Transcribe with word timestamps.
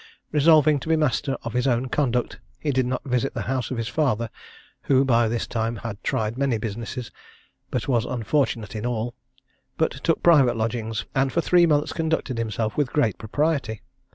Resolving 0.31 0.79
to 0.79 0.89
be 0.89 0.95
master 0.95 1.37
of 1.43 1.53
his 1.53 1.67
own 1.67 1.87
conduct, 1.87 2.39
he 2.57 2.71
did 2.71 2.87
not 2.87 3.03
visit 3.03 3.35
the 3.35 3.43
house 3.43 3.69
of 3.69 3.77
his 3.77 3.87
father, 3.87 4.31
who 4.89 5.05
by 5.05 5.27
this 5.27 5.45
time 5.45 5.75
had 5.75 6.03
tried 6.03 6.39
many 6.39 6.57
businesses, 6.57 7.11
but 7.69 7.87
was 7.87 8.03
unfortunate 8.05 8.75
in 8.75 8.83
all; 8.83 9.13
but 9.77 9.91
took 10.03 10.23
private 10.23 10.57
lodgings, 10.57 11.05
and 11.13 11.31
for 11.31 11.41
three 11.41 11.67
months 11.67 11.93
conducted 11.93 12.39
himself 12.39 12.75
with 12.77 12.91
great 12.91 13.19
propriety. 13.19 13.83